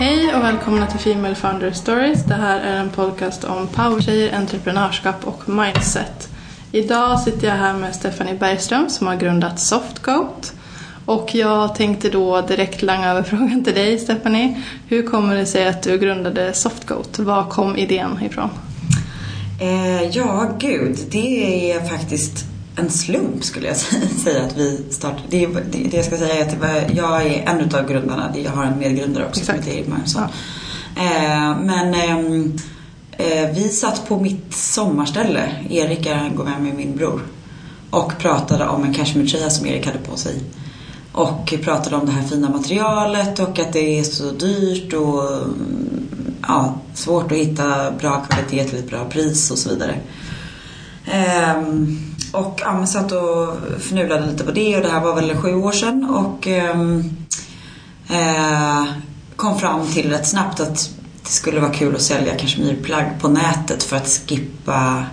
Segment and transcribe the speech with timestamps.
[0.00, 2.24] Hej och välkomna till Female Founder Stories.
[2.24, 6.28] Det här är en podcast om powertjejer, entreprenörskap och mindset.
[6.72, 10.52] Idag sitter jag här med Stephanie Bergström som har grundat Softgoat.
[11.04, 14.62] Och jag tänkte då direkt langa över frågan till dig Stephanie.
[14.88, 17.18] Hur kommer det sig att du grundade Softgoat?
[17.18, 18.50] Var kom idén ifrån?
[19.60, 20.98] Eh, ja, gud.
[21.10, 22.49] Det är faktiskt
[22.80, 23.76] en slump skulle jag
[24.24, 25.22] säga att vi startade.
[25.28, 28.34] Det, det, det jag ska säga är att jag är en av grundarna.
[28.44, 29.58] Jag har en medgrundare också Exakt.
[29.58, 30.22] som heter Erik Magnusson.
[30.22, 30.28] Ja.
[31.02, 32.58] Eh, men ehm,
[33.12, 35.50] eh, vi satt på mitt sommarställe.
[35.70, 37.20] Erik går med med min bror.
[37.90, 40.42] Och pratade om en cashmere-tröja som Erik hade på sig.
[41.12, 45.22] Och pratade om det här fina materialet och att det är så dyrt och
[46.48, 49.94] ja, svårt att hitta bra kvalitet till ett bra pris och så vidare.
[51.56, 55.54] Um, och ja, satt och fnulade lite på det och det här var väl sju
[55.54, 57.16] år sedan och ehm,
[58.08, 58.84] eh,
[59.36, 60.90] kom fram till rätt snabbt att
[61.22, 65.04] det skulle vara kul att sälja kashmirplagg på nätet för att skippa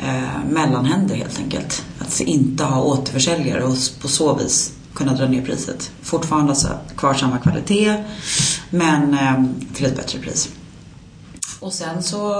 [0.00, 1.84] eh, mellanhänder helt enkelt.
[1.98, 5.90] Att inte ha återförsäljare och på så vis kunna dra ner priset.
[6.02, 8.04] Fortfarande alltså kvar samma kvalitet
[8.70, 10.48] men eh, till ett bättre pris.
[11.60, 12.34] Och sen så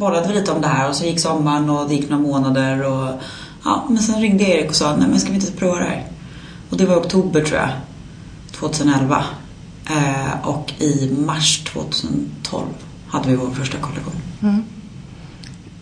[0.00, 2.86] bollade vi lite om det här och så gick sommaren och det gick några månader
[2.86, 3.20] och
[3.64, 6.06] ja, men sen ringde Erik och sa, nej men ska vi inte prova det här?
[6.70, 7.70] Och det var oktober tror jag,
[8.52, 9.24] 2011.
[9.86, 12.66] Eh, och i mars 2012
[13.08, 14.14] hade vi vår första kollektion.
[14.42, 14.64] Mm.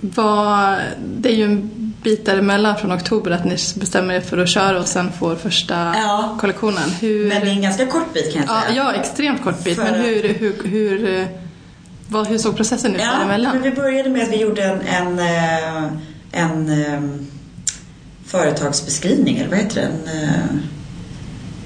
[0.00, 1.70] Var, det är ju en
[2.02, 5.74] bit däremellan från oktober att ni bestämmer er för att köra och sen får första
[5.74, 6.90] ja, kollektionen.
[7.00, 7.28] Hur...
[7.28, 8.76] Men det är en ganska kort bit kan jag säga.
[8.76, 9.76] Ja, ja extremt kort bit.
[9.76, 9.84] För...
[9.84, 11.28] Men hur, hur, hur
[12.08, 13.52] vad, hur såg processen ut ja, däremellan?
[13.52, 15.84] Men vi började med att vi gjorde en, en, eh,
[16.32, 17.26] en, en um,
[18.26, 20.12] företagsbeskrivning, eller vad heter det?
[20.12, 20.60] En uh,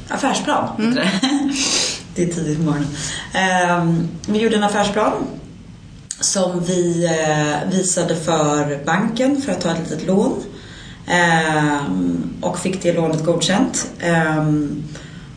[0.09, 0.95] affärsplan, mm.
[0.95, 1.11] det.
[2.15, 2.89] det är tidigt på morgonen.
[3.81, 5.13] Um, vi gjorde en affärsplan
[6.21, 7.11] som vi
[7.73, 10.43] visade för banken för att ta ett litet lån.
[11.07, 13.91] Um, och fick det lånet godkänt.
[14.39, 14.85] Um,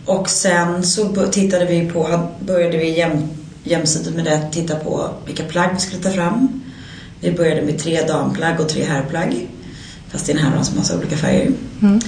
[0.06, 3.35] och sen så tittade vi på, började vi jämt
[3.66, 6.62] jämsides med det titta på vilka plagg vi skulle ta fram.
[7.20, 9.48] Vi började med tre damplagg och tre herrplagg.
[10.10, 11.52] Fast är en herrans massa olika färger.
[11.82, 12.00] Mm.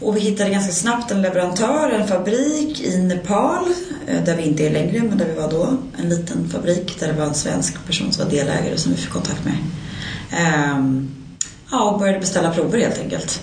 [0.00, 3.64] Och vi hittade ganska snabbt en leverantör, en fabrik i Nepal.
[4.06, 5.76] Eh, där vi inte är längre, men där vi var då.
[5.98, 9.10] En liten fabrik där det var en svensk person som var delägare som vi fick
[9.10, 9.56] kontakt med.
[10.76, 11.10] Um,
[11.70, 13.42] ja, och började beställa prover helt enkelt.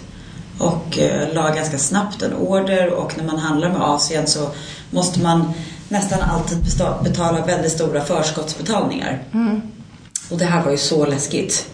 [0.59, 4.49] Och uh, la ganska snabbt en order och när man handlar med Asien så
[4.91, 5.53] måste man
[5.89, 6.57] nästan alltid
[7.03, 9.23] betala väldigt stora förskottsbetalningar.
[9.33, 9.61] Mm.
[10.29, 11.69] Och det här var ju så läskigt.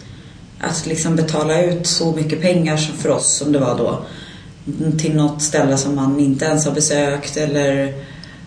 [0.60, 4.04] Att liksom betala ut så mycket pengar för oss som det var då.
[4.98, 7.94] Till något ställe som man inte ens har besökt eller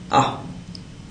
[0.09, 0.25] ja.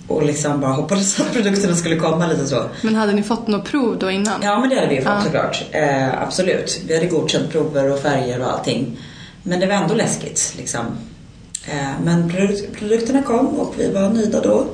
[0.08, 2.64] Och liksom bara hoppades att produkterna skulle komma lite så.
[2.82, 4.40] Men hade ni fått något prov då innan?
[4.42, 5.22] Ja men det hade vi fått ja.
[5.24, 5.64] såklart.
[5.70, 6.80] Eh, absolut.
[6.86, 8.98] Vi hade godkänt prover och färger och allting.
[9.42, 10.84] Men det var ändå läskigt liksom.
[11.66, 12.32] Eh, men
[12.78, 14.66] produkterna kom och vi var nöjda då.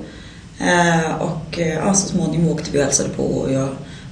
[0.58, 3.68] Eh, och eh, ja, så småningom åkte vi och hälsade på och jag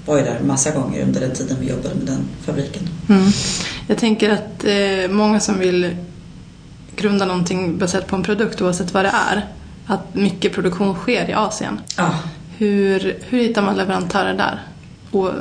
[0.06, 2.82] var ju där massa gånger under den tiden vi jobbade med den fabriken.
[3.08, 3.30] Mm.
[3.88, 4.64] Jag tänker att
[5.10, 5.96] många som vill
[6.96, 9.46] grunda någonting baserat på en produkt oavsett vad det är,
[9.86, 11.80] att mycket produktion sker i Asien.
[11.96, 12.10] Ah.
[12.58, 14.62] Hur, hur hittar man leverantörer där?
[15.10, 15.32] Och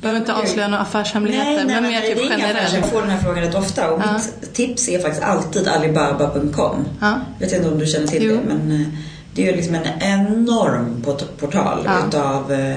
[0.00, 2.74] behöver inte avslöja några affärshemligheter, nej, nej, men mer typ generellt.
[2.74, 4.12] Jag får den här frågan rätt ofta och ja.
[4.12, 6.84] mitt tips är faktiskt alltid alibaba.com.
[7.00, 7.20] Ja.
[7.38, 8.34] Jag vet inte om du känner till jo.
[8.34, 8.86] det, men eh,
[9.34, 11.04] det är ju liksom en enorm
[11.38, 12.08] portal ja.
[12.08, 12.76] utav eh,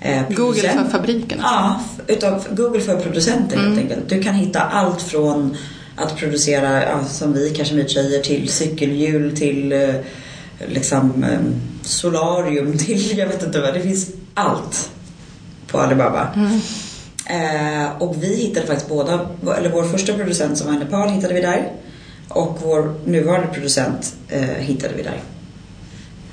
[0.00, 1.42] eh Google för fabrikerna.
[1.42, 3.68] Ja, utav Google för producenter mm.
[3.68, 4.08] helt enkelt.
[4.08, 5.56] Du kan hitta allt från
[5.96, 9.94] att producera, ja, som vi kashmirtjejer, till cykelhjul, till eh,
[10.68, 11.38] liksom eh,
[11.82, 13.74] solarium, till jag vet inte vad.
[13.74, 14.90] Det finns allt
[15.74, 16.28] på Alibaba.
[16.36, 16.60] Mm.
[17.26, 19.26] Eh, och vi hittade faktiskt båda,
[19.58, 21.72] eller vår första producent som var i Nepal hittade vi där.
[22.28, 25.20] Och vår nuvarande producent eh, hittade vi där.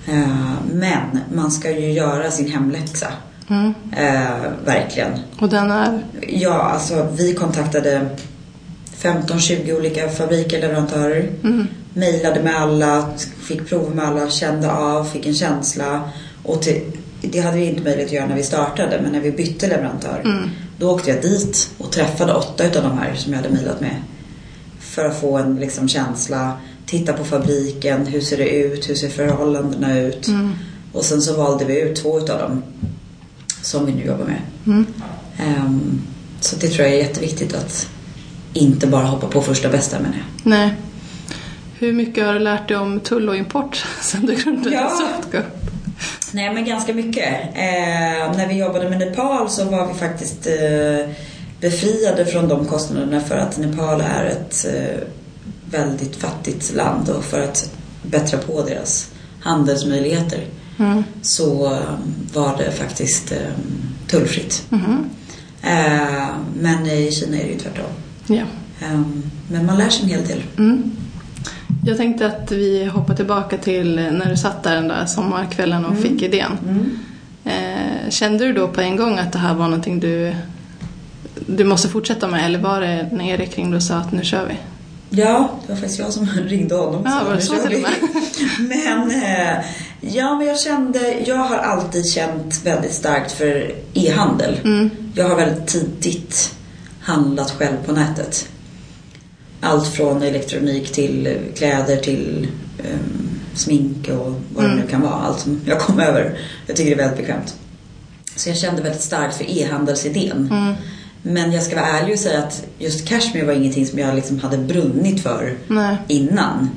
[0.07, 3.07] Eh, men man ska ju göra sin hemläxa.
[3.49, 3.73] Mm.
[3.97, 5.11] Eh, verkligen.
[5.39, 6.03] Och den är?
[6.27, 8.09] Ja, alltså vi kontaktade
[9.01, 11.29] 15-20 olika fabriker, leverantörer.
[11.43, 11.67] Mm.
[11.93, 13.09] Mailade med alla,
[13.41, 16.01] fick prova med alla, kände av, fick en känsla.
[16.43, 16.81] Och till,
[17.21, 20.21] det hade vi inte möjlighet att göra när vi startade, men när vi bytte leverantör.
[20.25, 20.49] Mm.
[20.77, 23.95] Då åkte jag dit och träffade åtta utav de här som jag hade mejlat med.
[24.79, 29.09] För att få en liksom, känsla, titta på fabriken, hur ser det ut, hur ser
[29.09, 30.27] förhållandena ut.
[30.27, 30.51] Mm.
[30.93, 32.63] Och sen så valde vi ut två utav dem
[33.61, 34.41] som vi nu jobbar med.
[34.65, 34.85] Mm.
[35.39, 36.01] Um,
[36.39, 37.89] så det tror jag är jätteviktigt att
[38.53, 40.51] inte bara hoppa på första bästa menar jag.
[40.51, 40.73] Nej.
[41.79, 44.89] Hur mycket har du lärt dig om tull och import sen du grundade Ja.
[44.89, 45.41] Softgo?
[46.31, 47.33] Nej, men ganska mycket.
[47.53, 51.09] Eh, när vi jobbade med Nepal så var vi faktiskt eh,
[51.61, 55.07] befriade från de kostnaderna för att Nepal är ett eh,
[55.71, 57.71] väldigt fattigt land och för att
[58.03, 60.39] bättra på deras handelsmöjligheter
[60.79, 61.03] Mm.
[61.21, 61.79] så eh,
[62.33, 63.37] var det faktiskt eh,
[64.07, 64.63] tullfritt.
[65.63, 66.27] Eh,
[66.59, 67.85] men i Kina är det ju tvärtom.
[68.27, 68.43] Ja.
[69.49, 70.43] Men man lär sig en hel del.
[70.57, 70.91] Mm.
[71.85, 75.97] Jag tänkte att vi hoppar tillbaka till när du satt där den där sommarkvällen och
[75.97, 76.51] fick idén.
[77.45, 80.33] Eh, kände du då på en gång att det här var någonting du,
[81.47, 84.45] du måste fortsätta med eller var det när Erik ringde och sa att nu kör
[84.45, 84.55] vi?
[85.09, 87.01] Ja, det var faktiskt jag som ringde honom.
[87.05, 87.85] Ja, var det så till.
[88.59, 89.65] Men, eh,
[90.01, 94.59] ja, men jag kände, jag har alltid känt väldigt starkt för e-handel.
[94.63, 94.89] Mm.
[95.15, 96.55] Jag har väldigt tidigt
[97.01, 98.47] handlat själv på nätet.
[99.61, 102.47] Allt från elektronik till kläder till
[102.79, 104.79] ehm, smink och vad det Mm.
[104.79, 105.13] nu kan vara.
[105.13, 106.39] Allt som jag kom över.
[106.67, 107.55] Jag tycker det är väldigt bekvämt.
[108.35, 110.47] Så jag kände väldigt starkt för e-handelsidén.
[110.51, 110.73] Mm.
[111.23, 114.39] Men jag ska vara ärlig och säga att just cashmere var ingenting som jag liksom
[114.39, 115.97] hade brunnit för Nej.
[116.07, 116.69] innan.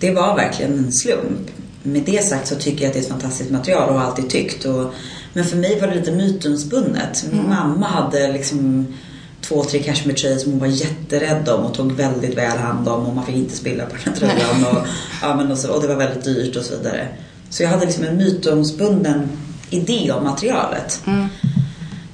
[0.00, 1.50] Det var verkligen en slump.
[1.82, 4.30] Med det sagt så tycker jag att det är ett fantastiskt material och har alltid
[4.30, 4.64] tyckt.
[4.64, 4.94] Och,
[5.32, 7.24] men för mig var det lite mytomspunnet.
[7.32, 8.86] Min mamma hade liksom
[9.48, 13.14] två, tre cashmere-tröjor som hon var jätterädd om och tog väldigt väl hand om och
[13.14, 14.64] man fick inte spilla på den här tröjan.
[14.72, 14.86] Och,
[15.22, 17.08] ja, men och, så, och det var väldigt dyrt och så vidare.
[17.50, 19.28] Så jag hade liksom en mytomspunnen
[19.70, 21.00] idé om materialet.
[21.06, 21.26] Mm.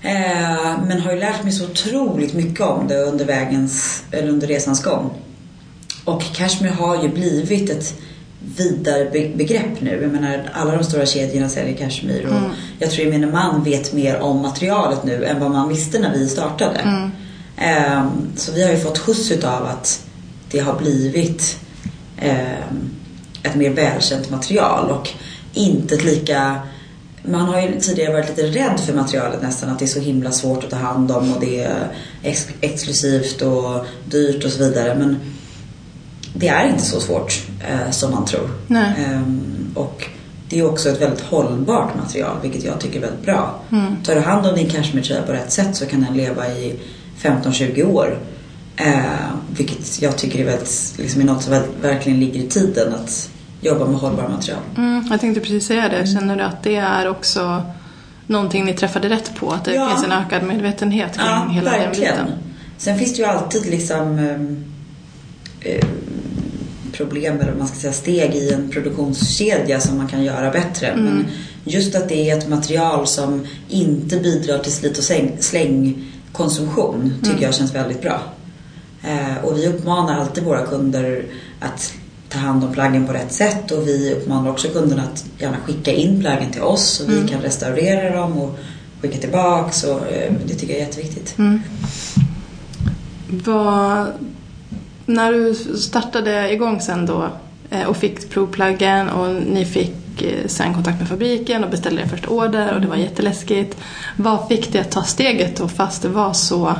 [0.02, 4.46] Eh, men har ju lärt mig så otroligt mycket om det under vägens, eller under
[4.46, 5.10] resans gång.
[6.04, 7.94] Och cashmere har ju blivit ett
[8.56, 9.98] vidare be- begrepp nu.
[10.02, 12.50] Jag menar, alla de stora kedjorna säljer cashmere och Mm.
[12.78, 16.28] jag tror gemene man vet mer om materialet nu än vad man visste när vi
[16.28, 16.78] startade.
[16.78, 17.10] Mm.
[17.60, 20.06] Ehm, så vi har ju fått skjuts utav att
[20.50, 21.56] det har blivit
[22.18, 22.90] ehm,
[23.42, 25.08] ett mer välkänt material och
[25.54, 26.60] inte lika
[27.22, 30.32] man har ju tidigare varit lite rädd för materialet nästan, att det är så himla
[30.32, 31.88] svårt att ta hand om och det är
[32.22, 34.94] ex- exklusivt och dyrt och så vidare.
[34.94, 35.16] Men
[36.34, 38.50] det är inte så svårt eh, som man tror.
[38.66, 38.94] Nej.
[38.98, 40.06] Ehm, och
[40.48, 43.60] det är också ett väldigt hållbart material, vilket jag tycker är väldigt bra.
[43.72, 44.02] Mm.
[44.04, 46.76] Tar du hand om din cashmere-tröja på rätt sätt så kan den leva i
[47.22, 48.18] 15-20 år.
[48.76, 48.94] Eh,
[49.56, 53.30] vilket jag tycker är, väldigt, liksom är något som verkligen ligger i tiden att
[53.60, 54.60] jobba med hållbara material.
[54.76, 55.06] Mm.
[55.10, 56.06] Jag tänkte precis säga det.
[56.06, 57.62] Känner du att det är också
[58.26, 59.50] någonting ni träffade rätt på?
[59.50, 59.88] Att det Ja.
[59.90, 62.12] finns en ökad medvetenhet kring Ja, hela den verkligen.
[62.26, 62.38] biten?
[62.78, 64.64] Sen finns det ju alltid liksom ehm,
[65.60, 65.84] eh,
[66.92, 70.86] problem, eller man ska säga, steg i en produktionskedja som man kan göra bättre.
[70.86, 71.04] Mm.
[71.04, 71.24] Men
[71.64, 75.36] just att det är ett material som inte bidrar till slit och säng-
[76.34, 77.42] slängkonsumtion tycker Mm.
[77.42, 78.20] jag känns väldigt bra.
[79.02, 81.24] Eh, och vi uppmanar alltid våra kunder
[81.60, 81.92] att
[82.28, 85.92] ta hand om plaggen på rätt sätt och vi uppmanar också kunderna att gärna skicka
[85.92, 87.28] in plaggen till oss så vi Mm.
[87.28, 88.56] kan restaurera dem och
[89.00, 91.38] skicka tillbaks och eh, det tycker jag är jätteviktigt.
[91.38, 91.60] Mm.
[93.44, 94.06] Vad,
[95.06, 97.28] när du startade igång sen då
[97.70, 99.92] eh, och fick provplaggen och ni fick
[100.22, 103.76] eh, sen kontakt med fabriken och beställde er första order och det var jätteläskigt.
[104.16, 106.74] Vad fick det att ta steget då fast det var så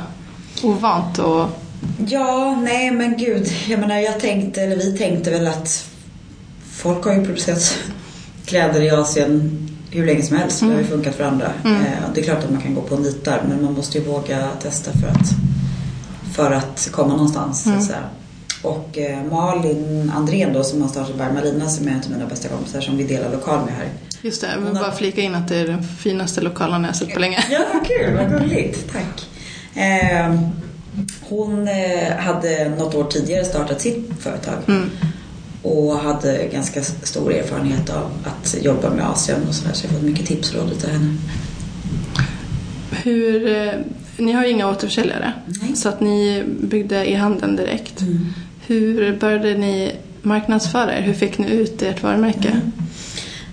[0.63, 1.47] ovant och
[2.07, 3.47] Ja, nej men gud.
[3.67, 5.85] Jag menar jag tänkte, eller vi tänkte väl att
[6.71, 7.77] folk har ju producerat
[8.45, 9.57] kläder i Asien
[9.91, 10.59] hur länge som helst.
[10.59, 11.51] Det har ju funkat för andra.
[11.65, 11.81] Mm.
[11.81, 14.47] Eh, Det är klart att man kan gå på nitar men man måste ju våga
[14.61, 15.29] testa för att,
[16.33, 17.63] för att komma någonstans.
[17.63, 17.79] Så Mm.
[17.81, 17.99] att säga.
[18.63, 22.47] Och eh, Malin Andrén då som har startat Bermalina som är en av mina bästa
[22.47, 23.87] kompisar som vi delar lokal med här.
[24.21, 26.83] just det, jag Hon vill har- bara flika in att det är den finaste lokalen
[26.83, 27.43] jag sett på länge.
[27.51, 28.15] Ja, kul.
[28.17, 28.91] Vad gulligt.
[28.93, 29.27] Tack.
[29.75, 30.35] Eh,
[31.21, 34.89] hon eh, hade något år tidigare startat sitt företag Mm.
[35.63, 39.97] och hade ganska stor erfarenhet av att jobba med Asien och sådär så jag har
[39.99, 41.17] fått mycket tips och råd utav henne.
[43.03, 43.73] Hur, eh,
[44.17, 45.75] ni har ju inga återförsäljare Nej.
[45.75, 48.01] så att ni byggde e-handeln direkt.
[48.01, 48.33] Mm.
[48.71, 51.01] Hur började ni marknadsföra er?
[51.01, 52.47] Hur fick ni ut ert varumärke?
[52.47, 52.71] Mm.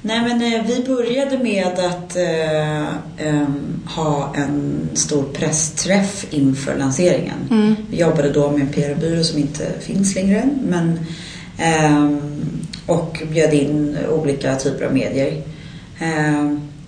[0.02, 7.48] Nej men eh, vi började med att eh, em, ha en stor pressträff inför lanseringen.
[7.50, 7.76] Mm.
[7.90, 10.48] Vi jobbade då med en PR-byrå som inte finns längre.
[10.62, 11.00] Men,
[11.58, 12.20] ehm,
[12.86, 15.42] och bjöd in olika typer av medier.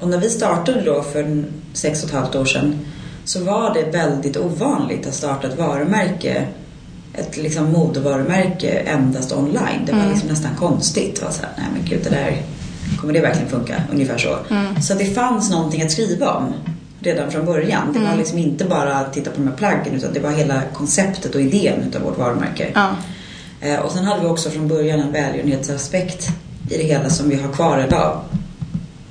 [0.01, 2.79] Och när vi startade då för sex och ett halvt år sedan
[3.25, 6.47] så var det väldigt ovanligt att starta ett varumärke,
[7.15, 9.81] ett liksom modevarumärke endast online.
[9.87, 10.11] Det var Mm.
[10.13, 11.17] liksom nästan konstigt.
[11.19, 12.43] Det var så här, nej men gud det där,
[13.01, 13.83] kommer det verkligen funka?
[13.93, 14.37] Ungefär så.
[14.51, 14.83] Mm.
[14.83, 16.53] Så det fanns någonting att skriva om
[17.01, 17.93] redan från början.
[17.93, 18.19] Det var Mm.
[18.19, 21.41] liksom inte bara att titta på de här plaggen utan det var hela konceptet och
[21.41, 22.67] idén utav vårt varumärke.
[22.75, 22.91] Ja.
[23.61, 26.29] Eh, och sen hade vi också från början en välgörenhetsaspekt
[26.71, 28.21] i det hela som vi har kvar idag.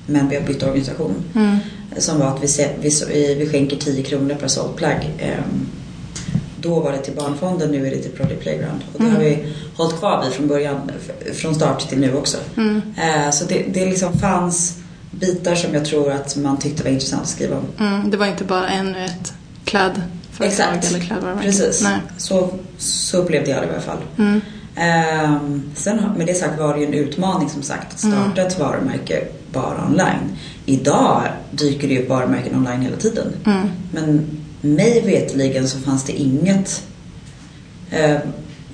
[0.06, 1.14] Men vi har bytt organisation.
[1.36, 1.58] Mm.
[1.98, 5.10] Som var att vi, vi, vi, vi skänker 10 kronor per sålt plagg.
[6.62, 8.82] Då var det till Barnfonden, nu är det till Project Playground.
[8.94, 10.92] Och det har vi hållit kvar vid från början,
[11.34, 12.38] från start till nu också.
[12.58, 12.82] Mm.
[12.98, 14.78] Eh, Så det, det liksom fanns
[15.12, 17.66] bitar som jag tror att man tyckte var intressant att skriva om.
[17.88, 18.10] Mm.
[18.12, 19.34] Det var inte bara ännu ett
[19.66, 21.46] klädföretag eller klädvarumärke.
[21.48, 21.82] Precis.
[21.84, 21.98] Nej.
[22.18, 23.98] Så, så upplevde jag det i alla fall.
[24.18, 24.42] Mm.
[24.76, 28.18] Ehm, sen med det sagt var det ju en utmaning som sagt att Mm.
[28.24, 29.24] starta ett varumärke
[29.54, 30.38] bara online.
[30.66, 33.28] Idag dyker det ju upp varumärken online hela tiden.
[33.46, 33.68] Mm.
[33.92, 34.28] Men
[34.62, 36.84] mig vetligen så fanns det inget
[37.92, 38.18] eh,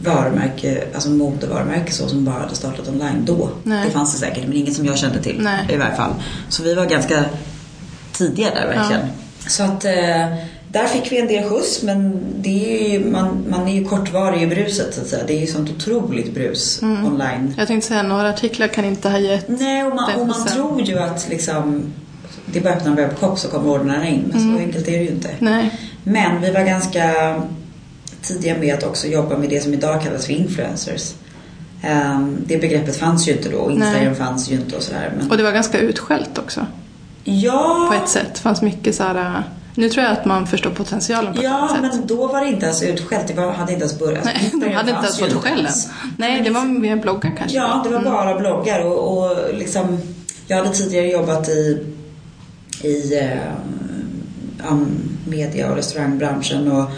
[0.04, 3.50] varumärke, alltså modevarumärke så som bara hade startat online då.
[3.64, 3.86] Nej.
[3.86, 5.66] Det fanns det säkert men inget som jag kände till Nej.
[5.70, 6.14] i varje fall.
[6.50, 7.26] Så vi var ganska
[8.14, 9.08] tidiga där verkligen.
[9.48, 10.36] Så att eh,
[10.68, 14.42] där fick vi en del skjuts men det är ju, man, man är ju kortvarig
[14.42, 15.24] i bruset så att säga.
[15.28, 17.06] Det är ju sånt otroligt brus Mm.
[17.06, 17.54] online.
[17.58, 20.82] Jag tänkte säga några artiklar kan inte ha gett Nej, och man, och man tror
[20.82, 21.94] ju att liksom
[22.46, 24.24] det är bara att öppna en webbshop så kommer ordrarna in.
[24.32, 24.56] Men Mm.
[24.58, 25.30] så enkelt är det ju inte.
[25.40, 25.72] Nej.
[26.04, 27.36] Men vi var ganska
[28.22, 31.14] tidiga med att också jobba med det som idag kallas för influencers.
[31.82, 33.72] Ehm, det begreppet fanns ju inte då.
[33.72, 34.16] Instagram Nej.
[34.16, 35.14] fanns ju inte och sådär.
[35.18, 36.66] Men Och det var ganska utskällt också.
[37.24, 38.28] ja, På ett sätt.
[38.34, 39.44] Det fanns mycket så här...
[39.78, 41.80] Nu tror jag att man förstår potentialen på ett ja, annat sätt.
[41.82, 43.28] men då var det inte ens utskällt.
[43.28, 44.26] Det var, hade inte ens börjat.
[44.26, 45.60] Nej, de hade inte ens fått skäll än.
[45.60, 45.88] ens.
[46.18, 47.58] Nej, det var mer bloggar kanske.
[47.58, 48.12] Ja, det var Mm.
[48.14, 49.98] bara bloggar och, och liksom
[50.48, 51.86] Jag hade tidigare jobbat i,
[52.84, 54.78] i eh,
[55.26, 56.90] media och restaurangbranschen och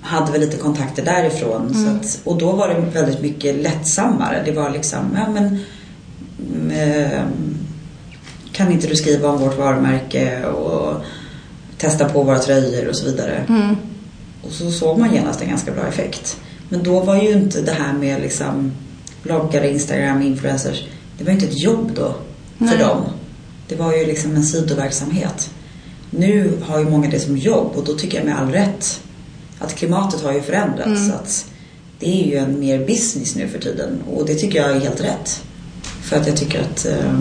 [0.00, 1.74] hade väl lite kontakter därifrån.
[1.74, 4.42] Så att, och då var det väldigt mycket lättsammare.
[4.44, 5.58] Det var liksom, ja men
[6.54, 7.22] mm, eh,
[8.52, 10.94] kan inte du skriva om vårt varumärke och
[11.78, 13.44] testa på våra tröjor och så vidare.
[13.48, 13.76] Mm.
[14.42, 16.40] Och så såg man genast en ganska bra effekt.
[16.68, 18.72] Men då var ju inte det här med liksom
[19.22, 20.84] bloggare, Instagram, influencers.
[21.18, 22.14] Det var ju inte ett jobb då
[22.58, 22.78] för Nej.
[22.78, 23.02] dem.
[23.68, 25.50] Det var ju liksom en sidoverksamhet.
[26.10, 29.00] Nu har ju många det som jobb och då tycker jag med all rätt
[29.58, 31.00] att klimatet har ju förändrats.
[31.00, 31.10] Mm.
[31.16, 31.46] Att
[31.98, 35.00] det är ju en mer business nu för tiden och det tycker jag är helt
[35.00, 35.42] rätt.
[36.02, 37.20] För att jag tycker att eh,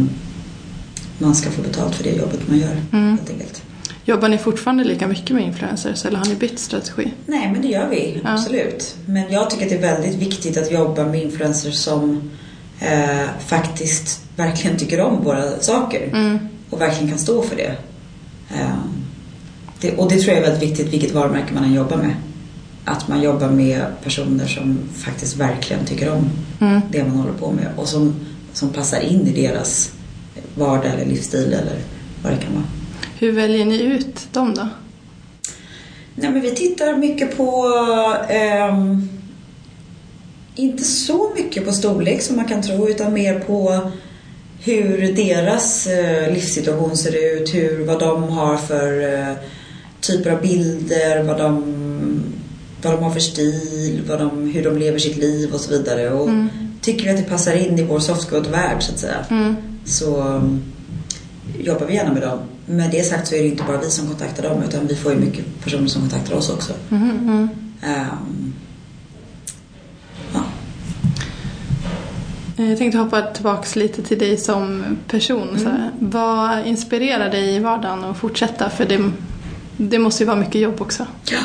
[1.19, 3.09] man ska få betalt för det jobbet man gör Mm.
[3.17, 3.61] helt enkelt.
[4.05, 7.13] Jobbar ni fortfarande lika mycket med influencers eller har ni bytt strategi?
[7.25, 8.21] Nej, men det gör vi.
[8.23, 8.33] Ja.
[8.33, 8.95] Absolut.
[9.05, 12.29] Men jag tycker att det är väldigt viktigt att jobba med influencers som
[12.79, 16.07] eh, faktiskt verkligen tycker om våra saker.
[16.13, 16.39] Mm.
[16.69, 17.75] Och verkligen kan stå för det.
[18.55, 18.75] Eh,
[19.81, 19.97] det.
[19.97, 22.13] Och det tror jag är väldigt viktigt vilket varumärke man än jobbar med.
[22.85, 26.29] Att man jobbar med personer som faktiskt verkligen tycker om
[26.59, 26.81] Mm.
[26.91, 27.67] det man håller på med.
[27.75, 28.15] Och som,
[28.53, 29.91] som passar in i deras
[30.55, 31.75] vardag eller livsstil eller
[32.23, 32.63] vad det kan vara.
[33.19, 34.67] Hur väljer ni ut dem då?
[36.15, 37.65] Nej, men vi tittar mycket på...
[38.29, 39.06] ehm,
[40.57, 43.91] inte så mycket på storlek som man kan tro, utan mer på
[44.59, 49.35] hur deras eh, livssituation ser ut, hur, vad de har för eh,
[50.01, 51.63] typer av bilder, vad de,
[52.81, 56.09] vad de har för stil, vad de, hur de lever sitt liv och så vidare.
[56.09, 56.47] Och Mm.
[56.81, 59.55] Tycker vi att det passar in i vår softcode-värld, så att säga, Mm.
[59.85, 60.61] så um,
[61.59, 62.39] jobbar vi gärna med dem.
[62.65, 65.11] Med det sagt så är det inte bara vi som kontaktar dem utan vi får
[65.13, 66.73] ju mycket personer som kontaktar oss också.
[66.91, 67.09] Mm.
[67.09, 67.49] Mm.
[67.83, 68.53] Ehm,
[70.33, 70.39] ja.
[70.39, 70.45] Eh,
[72.59, 75.59] Jag tänkte hoppa tillbaks lite till dig som person.
[75.59, 75.91] Så här.
[75.99, 78.69] Vad inspirerar dig i vardagen att fortsätta?
[78.69, 79.11] För det,
[79.77, 81.05] det måste ju vara mycket jobb också.
[81.31, 81.39] ja.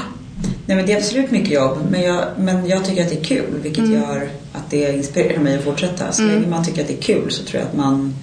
[0.67, 3.25] Nej men det är absolut mycket jobb men jag, men jag tycker att det är
[3.25, 6.13] kul vilket gör att det inspirerar mig att fortsätta.
[6.13, 6.35] Så Mm.
[6.35, 8.15] länge man tycker att det är kul så tror jag att man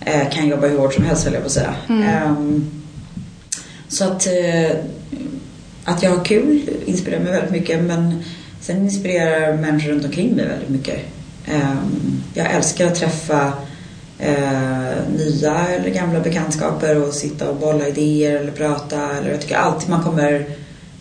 [0.00, 1.74] eh, kan jobba hur hårt som helst höll jag på att säga.
[1.88, 2.02] Mm.
[2.02, 2.70] Ehm,
[3.88, 4.76] så att, eh,
[5.84, 8.22] att jag har kul inspirerar mig väldigt mycket men
[8.60, 10.98] sen inspirerar människor runt omkring mig väldigt mycket.
[11.46, 13.52] Ehm, jag älskar att träffa
[14.18, 19.10] eh, nya eller gamla bekantskaper och sitta och bolla idéer eller prata.
[19.16, 20.46] Eller jag tycker alltid man kommer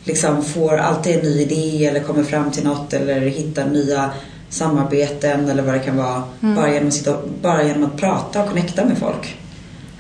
[0.04, 4.10] liksom får alltid en ny idé eller kommer fram till något eller hittar nya
[4.50, 6.24] samarbeten eller vad det kan vara.
[6.40, 9.36] Bara, genom att sitta, bara genom att prata och connecta med folk.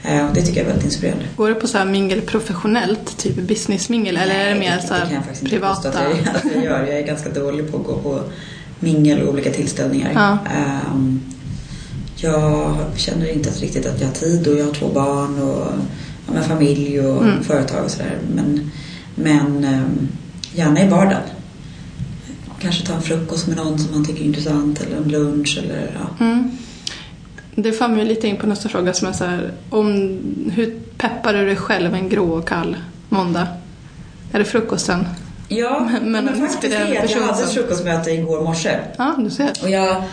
[0.03, 1.25] Eh, och det tycker jag är väldigt inspirerande.
[1.37, 4.17] Går det på så här mingel professionellt, typ businessmingel?
[4.17, 5.89] Eller är det mer så det kan här jag faktiskt inte privata?
[5.89, 6.79] Att jag, att jag gör.
[6.79, 8.19] Jag är ganska dålig på att gå på
[8.79, 10.11] mingel och olika tillställningar.
[10.15, 10.37] Ja.
[10.55, 11.21] Ehm,
[12.15, 15.67] jag känner inte riktigt att jag har tid och jag har två barn och
[16.27, 17.43] ja, men familj och Mm.
[17.43, 18.17] företag och sådär.
[18.35, 18.71] Men,
[19.15, 20.07] men ehm,
[20.53, 21.21] gärna i vardagen.
[22.59, 25.91] Kanske ta en frukost med någon som man tycker är intressant eller en lunch eller
[25.99, 26.25] ja.
[26.25, 26.51] Mm.
[27.55, 30.19] Det för mig lite in på nästa fråga som är så här, om,
[30.53, 32.77] hur peppar du dig själv en grå och kall
[33.09, 33.47] måndag?
[34.31, 35.05] Är det frukosten?
[35.47, 37.03] Ja, Men- men en faktiskt inspirerande det.
[37.03, 38.77] att Jag hade ett frukostmöte igår morse.
[38.97, 39.51] Ja, du ser.
[39.63, 40.03] Och jag,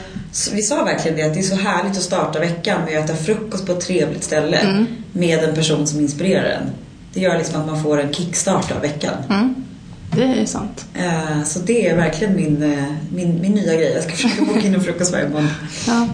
[0.53, 3.17] vi sa verkligen det att det är så härligt att starta veckan med att äta
[3.17, 4.87] frukost på ett trevligt ställe Mm.
[5.13, 6.71] med en person som inspirerar en.
[7.15, 9.15] Det gör liksom att man får en kickstart av veckan.
[9.31, 9.55] Mm.
[10.17, 10.85] Det är sant.
[10.95, 12.85] Eh, Så det är verkligen min, eh,
[13.15, 13.93] min, min nya grej.
[13.95, 15.51] Jag ska försöka boka in en frukost varje morgon.
[15.87, 16.09] Ja.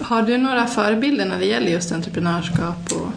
[0.00, 3.08] Har du några förebilder när det gäller just entreprenörskap och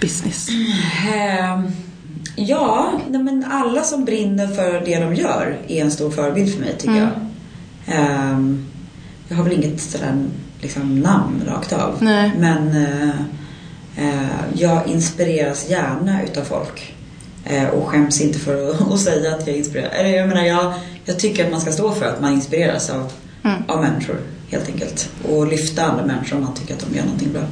[0.00, 0.48] business?
[0.48, 1.60] Eh,
[2.46, 6.74] Ja, men alla som brinner för det de gör är en stor förebild för mig
[6.78, 7.08] tycker Mm.
[7.08, 7.96] jag.
[7.96, 8.66] Ehm,
[9.28, 10.24] Jag har väl inget sådär
[10.60, 11.96] liksom, namn rakt av.
[12.00, 12.32] Nej.
[12.38, 13.08] Men eh,
[13.96, 16.94] eh, jag inspireras gärna utav folk.
[17.44, 19.88] Eh, och skäms inte för att, att säga att jag inspirerar.
[19.90, 20.72] Eller jag menar, jag,
[21.04, 23.12] jag tycker att man ska stå för att man inspireras av,
[23.44, 23.62] Mm.
[23.68, 24.16] av människor
[24.50, 25.08] helt enkelt.
[25.28, 27.42] Och lyfta andra människor om man tycker att de gör någonting bra.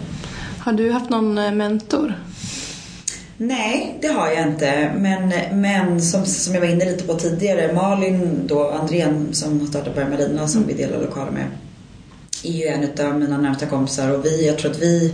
[0.59, 2.15] Har du haft någon mentor?
[3.39, 4.93] Nej, det har jag inte.
[4.97, 9.67] Men, men som, som jag var inne lite på tidigare, Malin då, Andrén som har
[9.67, 11.47] startat Bermalina som vi delar lokaler med,
[12.45, 15.13] är ju en av mina närmsta kompisar och vi, jag tror att vi,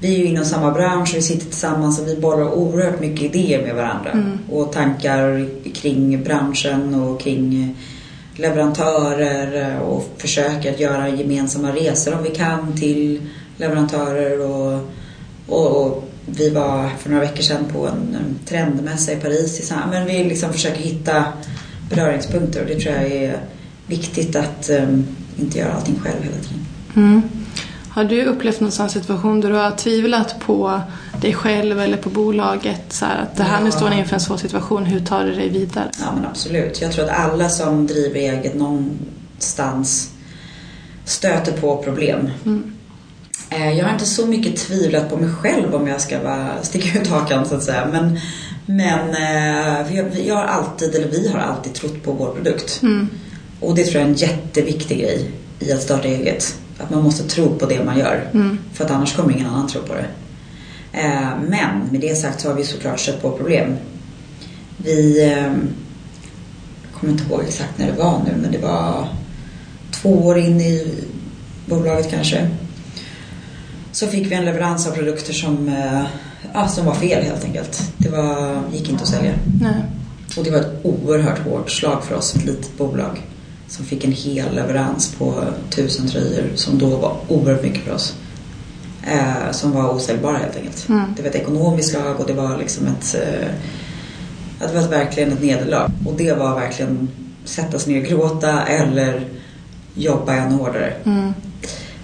[0.00, 3.22] vi är ju inom samma bransch och vi sitter tillsammans och vi bollar oerhört mycket
[3.34, 4.10] idéer med varandra.
[4.10, 4.38] Mm.
[4.50, 7.76] Och tankar kring branschen och kring
[8.36, 13.22] leverantörer och försöker att göra gemensamma resor om vi kan till
[13.56, 14.88] leverantörer och,
[15.46, 18.16] och, och vi var för några veckor sedan på en
[18.46, 19.72] trendmässa i Paris.
[19.90, 21.24] Men vi liksom försöker hitta
[21.90, 23.36] beröringspunkter och det tror jag är
[23.86, 25.06] viktigt att em,
[25.38, 26.66] inte göra allting själv hela tiden.
[26.96, 27.22] Mm.
[27.88, 30.80] Har du upplevt någon sån situation där du har tvivlat på
[31.20, 32.82] dig själv eller på bolaget?
[32.92, 33.72] Så här, att det här, nu Ja.
[33.72, 35.90] står ni inför en svår situation, hur tar du dig vidare?
[36.00, 36.80] Ja men absolut.
[36.80, 40.10] Jag tror att alla som driver eget någonstans
[41.04, 42.30] stöter på problem.
[42.46, 42.72] Mm.
[43.50, 47.00] Eh, Jag har inte så mycket tvivlat på mig själv om jag ska bara sticka
[47.00, 47.88] ut hakan så att säga.
[47.92, 48.18] Men,
[48.66, 52.80] men eh, vi, har- alltid, eller vi har alltid trott på vår produkt.
[52.82, 53.08] Mm.
[53.60, 55.30] Och det tror jag är en jätteviktig grej
[55.60, 56.58] i att starta eget.
[56.78, 58.30] Att man måste tro på det man gör.
[58.34, 58.58] Mm.
[58.72, 60.06] För att annars kommer ingen annan tro på det.
[60.92, 63.76] Eh, Men med det sagt så har vi såklart stött på problem.
[64.76, 65.20] Vi,
[66.92, 69.08] jag kommer inte ihåg exakt när det var nu, men det var
[69.90, 70.94] två år in i
[71.66, 72.48] bolaget kanske.
[73.92, 76.02] Så fick vi en leverans av produkter som, eh,
[76.52, 77.92] ja, som var fel helt enkelt.
[77.96, 79.32] Det var, gick inte att sälja.
[79.60, 79.82] Nej.
[80.36, 83.22] Och det var ett oerhört hårt slag för oss ett litet bolag.
[83.68, 88.14] Som fick en hel leverans på tusen tröjor som då var oerhört mycket för oss.
[89.06, 90.88] Eh, som var osäljbara helt enkelt.
[90.88, 91.14] Mm.
[91.16, 93.14] Det var ett ekonomiskt slag och det var liksom ett...
[93.14, 93.48] Eh,
[94.60, 95.90] det var verkligen ett nederlag.
[96.06, 97.08] Och det var verkligen
[97.44, 99.28] sätta sig ner och gråta eller
[99.94, 100.92] jobba ännu hårdare.
[101.04, 101.34] Mm.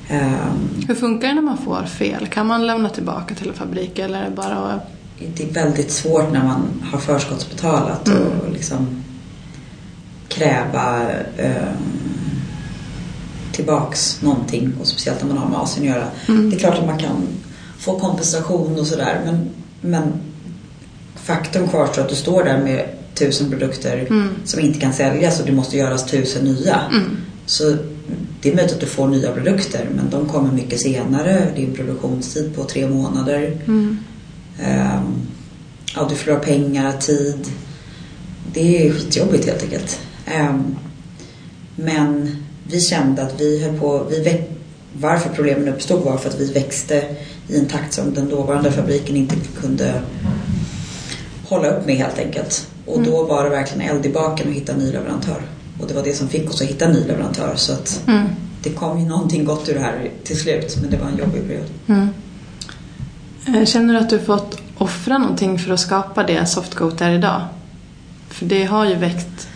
[0.09, 2.27] Ehm, Hur funkar det när man får fel?
[2.27, 4.81] Kan man lämna tillbaka till en fabrik eller är det bara
[5.37, 8.23] det är väldigt svårt när man har förskottsbetalat Mm.
[8.47, 9.03] och liksom
[10.29, 11.73] kräva eh,
[13.53, 16.09] tillbaks någonting och speciellt när man har med Asien att göra.
[16.29, 16.51] Mm.
[16.51, 17.17] Det är klart att man kan
[17.79, 19.49] få kompensation och sådär men,
[19.81, 20.13] men
[21.17, 24.29] faktum kvarstår att du står där med tusen produkter Mm.
[24.45, 26.81] som inte kan säljas och det måste göras tusen nya.
[26.93, 27.17] Mm.
[27.47, 27.77] Så
[28.41, 31.47] det är möjligt att du får nya produkter men de kommer mycket senare.
[31.55, 33.59] Det är en produktionstid på tre månader.
[33.67, 33.99] Mm.
[34.63, 35.27] Ehm,
[35.97, 37.47] ja, du förlorar pengar, tid.
[38.53, 40.01] Det är skitjobbigt helt enkelt.
[40.27, 40.77] Ehm,
[41.77, 42.37] men
[42.71, 44.45] vi kände att vi höll på, vi
[45.01, 47.17] varför problemen uppstod var för att vi växte
[47.49, 50.03] i en takt som den dåvarande fabriken inte kunde
[51.45, 52.69] hålla upp med helt enkelt.
[52.87, 55.43] Och då var det verkligen eld i baken att hitta en ny leverantör.
[55.81, 57.53] Och det var det som fick oss att hitta en ny leverantör.
[57.57, 58.27] Så att Mm.
[58.63, 60.77] det kom ju någonting gott ur det här till slut.
[60.81, 61.67] Men det var en jobbig period.
[61.87, 62.09] Mm.
[63.47, 67.41] Eh, Känner du att du fått offra någonting för att skapa det Softgoat är idag?
[68.29, 69.49] För det har ju väckt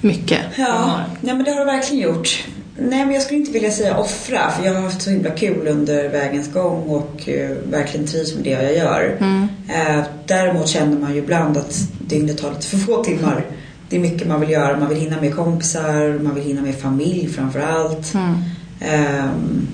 [0.00, 0.40] mycket.
[0.58, 2.44] Ja, nej men det har det verkligen gjort.
[2.78, 5.68] Nej men jag skulle inte vilja säga offra för jag har haft så himla kul
[5.68, 9.16] under vägens gång och eh, verkligen trivs med det jag gör.
[9.20, 9.48] Mm.
[9.68, 13.44] Eh, däremot känner man ju ibland att dygnet har lite för få timmar.
[13.94, 14.76] Det är mycket man vill göra.
[14.76, 18.14] Man vill hinna med kompisar, man vill hinna med familj framför allt.
[18.14, 18.34] Mm.
[18.80, 19.66] Ehm,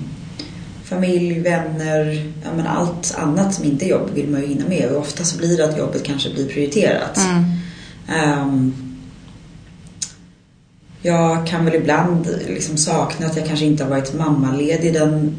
[0.83, 4.89] familj, vänner, ja, men allt annat som inte är jobb vill man ju hinna med.
[4.91, 7.17] Och ofta så blir det att jobbet kanske blir prioriterat.
[7.17, 7.43] Mm.
[8.07, 8.73] Ehm,
[11.01, 15.35] jag kan väl ibland liksom sakna att jag kanske inte har varit mammaledig i den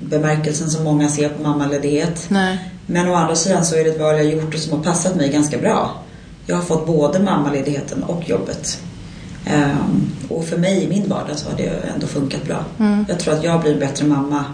[0.00, 2.26] bemärkelsen som många ser på mammaledighet.
[2.28, 2.58] Nej.
[2.86, 5.16] Men å andra sidan så är det ett val jag gjort och som har passat
[5.16, 6.02] mig ganska bra.
[6.46, 8.82] Jag har fått både mammaledigheten och jobbet.
[9.46, 12.64] Ehm, och för mig i min vardag så har det ändå funkat bra.
[12.78, 13.04] Mm.
[13.08, 14.44] Jag tror att jag blir en bättre mamma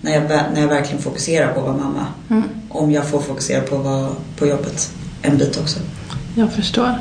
[0.00, 0.22] när jag,
[0.54, 2.06] när jag verkligen fokuserar på att vara mamma.
[2.30, 2.42] Mm.
[2.68, 4.92] Om jag får fokusera på, vad, på jobbet
[5.22, 5.78] en bit också.
[6.34, 6.94] Jag förstår.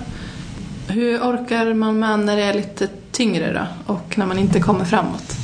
[0.88, 3.94] Hur orkar man med när det är lite tyngre då?
[3.94, 5.36] Och när man inte kommer framåt?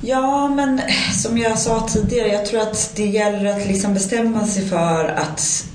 [0.00, 0.80] Ja, men
[1.14, 5.67] som jag sa tidigare, jag tror att det gäller att liksom bestämma sig för att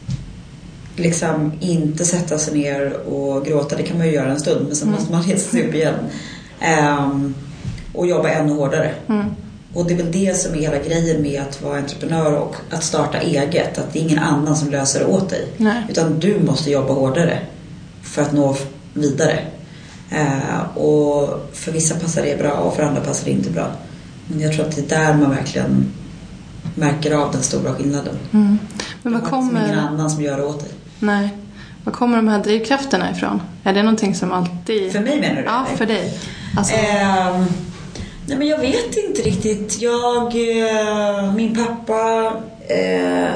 [0.95, 3.75] liksom inte sätta sig ner och gråta.
[3.75, 4.99] Det kan man ju göra en stund, men sen Mm.
[4.99, 5.95] måste man resa sig upp igen.
[6.59, 7.33] Ehm,
[7.93, 8.91] och jobba ännu hårdare.
[9.09, 9.25] Mm.
[9.73, 12.83] Och det är väl det som är hela grejen med att vara entreprenör och att
[12.83, 13.77] starta eget.
[13.77, 15.47] Att det är ingen annan som löser det åt dig.
[15.57, 15.83] Nej.
[15.89, 17.39] Utan du måste jobba hårdare
[18.03, 18.55] för att nå
[18.93, 19.39] vidare.
[20.11, 23.71] Eh, och för vissa passar det bra och för andra passar det inte bra.
[24.27, 25.85] Men jag tror att det är där man verkligen
[26.75, 28.15] märker av den stora skillnaden.
[28.31, 28.59] Mm.
[29.03, 29.87] Men vad har liksom ingen kommer...
[29.87, 30.69] annan som gör det åt dig.
[31.03, 31.29] Nej.
[31.83, 33.41] Var kommer de här drivkrafterna ifrån?
[33.63, 34.91] Är det någonting som alltid...
[34.91, 35.43] För mig menar du?
[35.47, 35.77] Ja, eller?
[35.77, 36.19] för dig.
[36.57, 37.45] Alltså, Ehm,
[38.27, 39.81] nej men jag vet inte riktigt.
[39.81, 42.33] Jag, eh, min pappa
[42.67, 43.29] eh,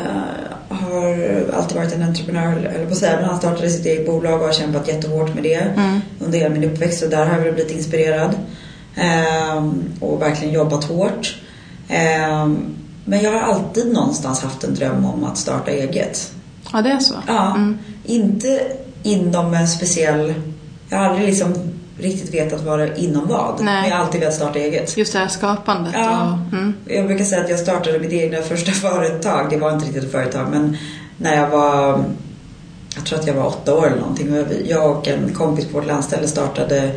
[0.69, 4.39] har alltid varit en entreprenör, eller på att säga, men han startade sitt eget bolag
[4.41, 6.01] och har kämpat jättehårt med det Mm.
[6.19, 7.03] under hela min uppväxt.
[7.03, 8.36] Och där har jag väl blivit inspirerad.
[8.95, 11.36] Ehm, och verkligen jobbat hårt.
[11.89, 12.65] Ehm,
[13.06, 16.32] men jag har alltid någonstans haft en dröm om att starta eget.
[16.73, 17.13] Ja, det är så?
[17.27, 17.77] Ja, Mm.
[18.06, 18.62] inte
[19.03, 20.34] inom en speciell...
[20.89, 21.53] Jag har aldrig liksom
[21.99, 23.56] riktigt vetat vad det inom vad.
[23.62, 23.82] Nej.
[23.82, 24.97] Men jag har alltid velat starta eget.
[24.97, 26.21] Just det här skapandet Ja.
[26.47, 26.53] och...
[26.58, 26.73] Mm.
[26.86, 29.47] Jag brukar säga att jag startade mitt egna första företag.
[29.49, 30.77] Det var inte riktigt ett företag men
[31.17, 32.03] när jag var...
[32.95, 34.45] Jag tror att jag var åtta år eller någonting.
[34.65, 36.91] Jag och en kompis på vårt landställe startade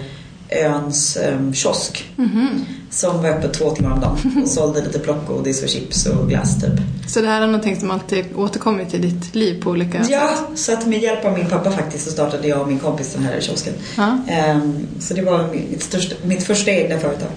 [0.66, 2.08] Öns um, kiosk.
[2.16, 2.64] Mhm.
[2.90, 4.42] Som var öppet två timmar om dagen.
[4.42, 6.70] Och sålde lite plockgodis och chips och glass typ.
[7.08, 10.58] Så det här är någonting som alltid återkommit i ditt liv på olika Ja, sätt?
[10.58, 13.22] så att med hjälp av min pappa faktiskt så startade jag och min kompis den
[13.24, 13.74] här kiosken.
[13.96, 14.18] Ja.
[14.28, 17.28] Ehm, så det var mitt, största, mitt första egna företag.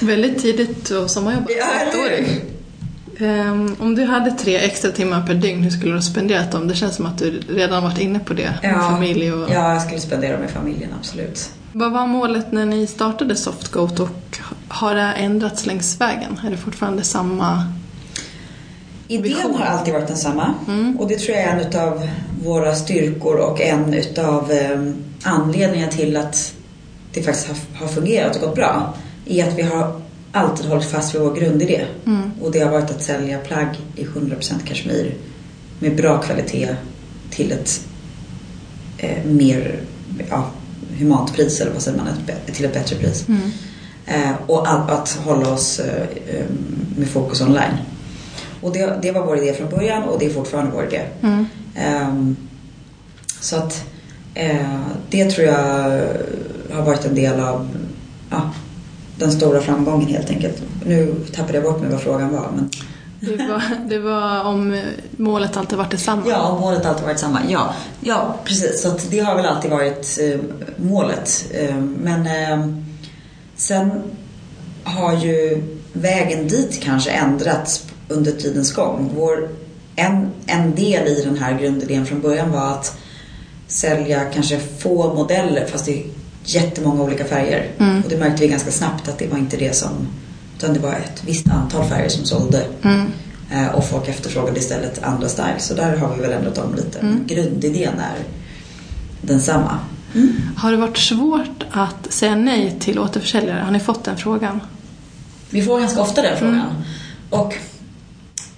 [0.00, 1.50] Väldigt tidigt och sommarjobbat.
[1.58, 2.26] Ja, eller.
[3.18, 6.68] Ehm, om du hade tre extra timmar per dygn, hur skulle du ha spenderat dem?
[6.68, 8.52] Det känns som att du redan varit inne på det.
[8.62, 9.50] med familj och...
[9.50, 11.50] ja, jag skulle spendera med familjen, absolut.
[11.72, 16.40] Vad var målet när ni startade Softgoat och har det ändrats längs vägen?
[16.46, 17.72] Är det fortfarande samma?
[19.08, 19.54] Idén Vision.
[19.54, 21.00] har alltid varit densamma Mm.
[21.00, 22.08] och det tror jag är en utav
[22.44, 26.54] våra styrkor och en utav eh, anledningarna till att
[27.12, 28.94] det faktiskt har, har fungerat och gått bra.
[29.26, 30.00] Är att vi har
[30.32, 31.84] alltid hållit fast vid vår grundidé.
[32.06, 32.30] Mm.
[32.42, 35.14] Och det har varit att sälja plagg i 100% kashmir
[35.78, 36.76] med bra kvalitet
[37.30, 37.80] till ett
[38.98, 39.80] eh, mer
[40.30, 40.50] ja,
[41.00, 43.28] humant pris eller vad säger man, ett, till ett bättre pris.
[43.28, 43.50] Mm.
[44.06, 46.44] Eh, och all, att hålla oss eh, eh,
[46.96, 47.76] med fokus online.
[48.60, 51.02] Och det, det var vår idé från början och det är fortfarande vår idé.
[51.22, 51.46] Mm.
[51.74, 52.36] Ehm,
[53.40, 53.84] så att
[54.34, 55.62] eh, det tror jag
[56.72, 57.68] har varit en del av
[58.30, 58.50] ja,
[59.18, 60.62] den stora framgången helt enkelt.
[60.86, 62.50] Nu tappade jag bort mig vad frågan var.
[62.56, 62.70] Men...
[63.20, 64.80] Det, var, det var om
[65.16, 66.22] målet alltid varit detsamma?
[66.28, 67.40] Ja, och målet alltid varit samma.
[67.48, 68.82] Ja, ja precis.
[68.82, 70.40] Så det har väl alltid varit eh,
[70.76, 71.46] målet.
[71.50, 72.66] Eh, men eh,
[73.56, 73.90] sen
[74.84, 79.10] har ju vägen dit kanske ändrats under tidens gång.
[79.16, 79.48] Vår,
[79.96, 82.96] en, en del i den här grundidén från början var att
[83.66, 86.06] sälja kanske få modeller fast i
[86.44, 87.68] jättemånga olika färger.
[87.78, 88.02] Mm.
[88.02, 89.90] Och det märkte vi ganska snabbt att det var inte det som
[90.60, 92.64] utan det var ett visst antal färger som sålde.
[92.82, 93.06] Mm.
[93.52, 95.66] Eh, Och folk efterfrågade istället andra styles.
[95.66, 96.98] Så där har vi väl ändrat om lite.
[96.98, 97.26] Mm.
[97.26, 98.16] Grundidén är
[99.22, 99.78] densamma.
[100.56, 103.60] Har det varit svårt att säga nej till återförsäljare?
[103.60, 104.60] Har ni fått den frågan?
[105.50, 106.84] Vi får ganska ofta den frågan.
[107.30, 107.54] Och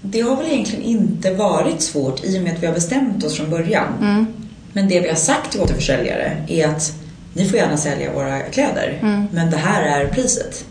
[0.03, 3.37] det har väl egentligen inte varit svårt i och med att vi har bestämt oss
[3.37, 3.87] från början.
[4.01, 4.27] Mm.
[4.73, 6.93] Men det vi har sagt till återförsäljare är att
[7.35, 8.99] ni får gärna sälja våra kläder.
[9.03, 9.27] Mm.
[9.33, 10.65] Men det här är priset.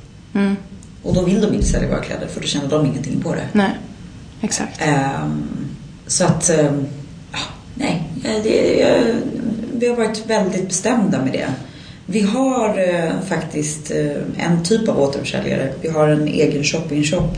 [1.03, 3.47] Och då vill de inte sälja våra kläder för då tjänar de ingenting på det.
[3.53, 3.77] Nej,
[4.41, 4.81] exakt.
[4.81, 5.43] Ehm,
[6.07, 6.85] så att, ehm,
[7.31, 7.39] ja,
[7.75, 9.15] nej, eh, det, eh,
[9.73, 11.47] vi har varit väldigt bestämda med det.
[12.05, 15.73] Vi har eh, faktiskt eh, en typ av återförsäljare.
[15.81, 17.29] Vi har en egen shopping-shop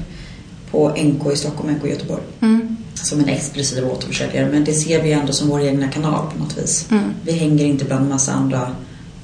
[0.72, 2.22] på NK i Stockholm, NK i Göteborg.
[2.42, 2.78] Mm.
[2.94, 4.50] Som en exklusiv återförsäljare.
[4.52, 6.88] Men det ser vi ändå som vår egna kanal på något vis.
[6.92, 7.04] Mm.
[7.26, 8.76] Vi hänger inte bland massa andra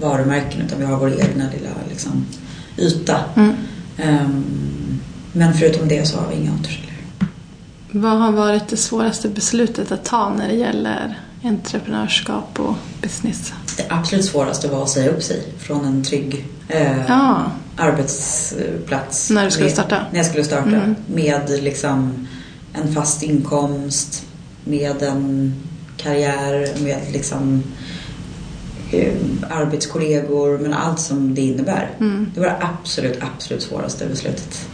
[0.01, 2.25] varumärken utan vi har vår egna lilla liksom,
[2.77, 3.19] yta.
[3.35, 3.53] Mm.
[4.01, 4.99] Ehm,
[5.33, 6.89] men förutom det så har vi inga återförsäljare.
[7.91, 13.53] Vad har varit det svåraste beslutet att ta när det gäller entreprenörskap och business?
[13.77, 19.29] Det absolut svåraste var att säga upp sig från en trygg eh, Ja, arbetsplats.
[19.29, 20.05] När du skulle med, starta?
[20.11, 20.69] När jag skulle starta.
[20.69, 20.95] Mm.
[21.07, 22.27] Med liksom
[22.73, 24.25] en fast inkomst,
[24.63, 25.53] med en
[25.97, 27.63] karriär, med liksom
[28.91, 29.13] eh,
[29.49, 31.89] arbetskollegor, men allt som det innebär.
[31.99, 32.31] Mm.
[32.33, 34.67] Det var det absolut, absolut svåraste beslutet.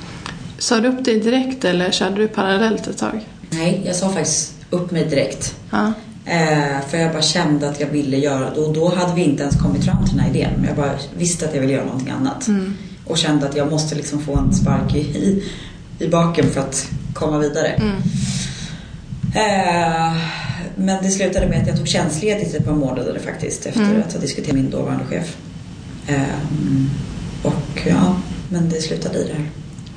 [0.58, 3.28] Sa du upp dig direkt eller körde du parallellt ett tag?
[3.50, 5.56] Nej, jag sa faktiskt upp mig direkt.
[5.72, 5.94] Ja.
[6.26, 9.44] Eh, för jag bara kände att jag ville göra det och då hade vi inte
[9.44, 10.52] ens kommit fram till den här idén.
[10.58, 12.48] Men jag bara visste att jag ville göra någonting annat.
[12.48, 12.74] Mm.
[13.06, 15.44] Och kände att jag måste liksom få en spark i, i,
[16.00, 17.68] i baken för att komma vidare.
[17.68, 17.96] Mm.
[19.36, 20.18] Eh,
[20.78, 24.02] men det slutade med att jag tog tjänstledigt ett par månader faktiskt efter Mm.
[24.08, 25.38] att ha diskuterat med min dåvarande chef.
[26.08, 26.22] Eh,
[27.44, 28.16] och ja,
[28.50, 29.50] men det slutade i det här.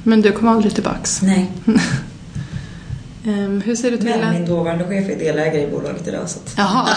[0.03, 1.23] Men du kom aldrig tillbaks.
[1.23, 1.51] Nej,
[3.27, 4.35] Ehm, hur ser du till men att...
[4.35, 6.29] min dåvarande chef är delägare i bolaget idag.
[6.31, 6.55] Så att...
[6.57, 6.89] Jaha.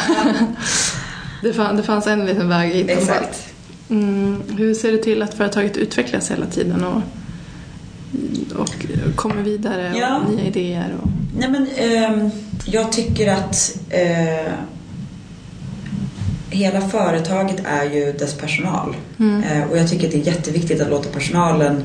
[1.43, 2.89] det, fann, det fanns en liten väg in.
[2.89, 3.53] Exakt.
[3.89, 7.01] Mm, hur ser du till att företaget utvecklas hela tiden och,
[8.59, 8.75] och
[9.15, 10.21] kommer vidare och Ja.
[10.29, 10.95] nya idéer?
[11.03, 12.29] Och, Nej men ehm,
[12.65, 14.53] jag tycker att eh,
[16.49, 18.95] hela företaget är ju dess personal.
[19.19, 19.43] Mm.
[19.43, 21.83] Eh, och jag tycker att det är jätteviktigt att låta personalen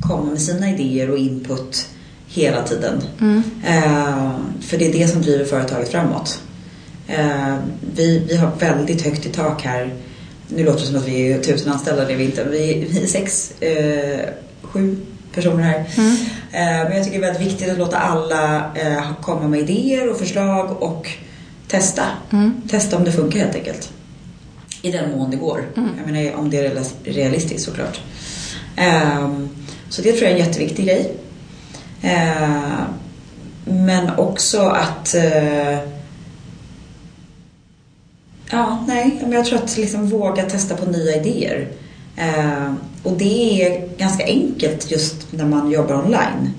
[0.00, 1.88] komma med sina idéer och input
[2.28, 3.02] hela tiden.
[3.20, 6.40] mm, Eh, för det är det som driver företaget framåt.
[7.06, 7.54] Eh,
[7.94, 9.94] vi, vi har väldigt högt i tak här.
[10.48, 12.44] Nu låter det som att vi är tusen anställda, det är vi inte.
[12.44, 14.28] Vi, vi är sex, eh,
[14.62, 14.96] sju
[15.34, 15.84] personer här.
[15.96, 16.16] mm,
[16.52, 20.10] Eh, men jag tycker det är väldigt viktigt att låta alla eh, komma med idéer
[20.10, 21.08] och förslag och
[21.68, 22.02] testa.
[22.32, 23.92] mm, Testa om det funkar helt enkelt.
[24.82, 25.64] I den mån det går.
[25.76, 25.88] Mm.
[25.98, 28.00] Jag menar om det är realis- realistiskt såklart.
[28.76, 29.48] Ehm,
[29.88, 31.12] så det tror jag är en jätteviktig grej.
[32.02, 32.84] Ehm,
[33.64, 35.78] men också att eh,
[38.50, 41.68] Ja, nej, men jag tror att liksom våga testa på nya idéer.
[42.20, 46.50] Ehm, och det är ganska enkelt just när man jobbar online.